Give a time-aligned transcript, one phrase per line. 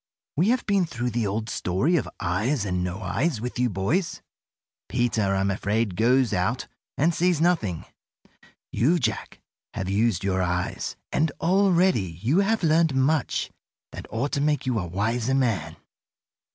[0.35, 4.23] We have been through the old story of 'Eyes and No Eyes' with you boys.
[4.89, 6.65] Peter, I'm afraid, goes out
[6.97, 7.85] and sees nothing.
[8.71, 9.41] You, Jack,
[9.75, 13.51] have used your eyes, and already you have learned much
[13.91, 15.77] that ought to make you a wiser man.